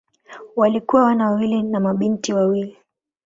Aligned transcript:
Walikuwa 0.55 1.03
wana 1.03 1.25
wawili 1.31 1.63
na 1.63 1.79
mabinti 1.79 2.33
wawili. 2.33 2.77